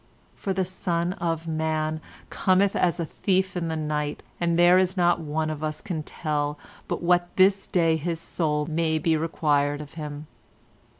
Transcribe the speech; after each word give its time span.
For 0.35 0.51
the 0.51 0.65
Son 0.65 1.13
of 1.13 1.47
Man 1.47 2.01
cometh 2.31 2.75
as 2.75 2.99
a 2.99 3.05
thief 3.05 3.55
in 3.55 3.67
the 3.67 3.75
night, 3.75 4.23
and 4.39 4.57
there 4.57 4.79
is 4.79 4.97
not 4.97 5.19
one 5.19 5.51
of 5.51 5.63
us 5.63 5.79
can 5.79 6.01
tell 6.01 6.57
but 6.87 7.03
what 7.03 7.29
this 7.35 7.67
day 7.67 7.97
his 7.97 8.19
soul 8.19 8.65
may 8.65 8.97
be 8.97 9.15
required 9.15 9.79
of 9.79 9.93
him. 9.93 10.25